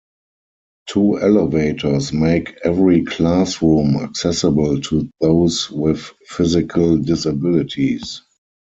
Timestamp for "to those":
4.81-5.69